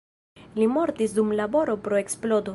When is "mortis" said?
0.77-1.13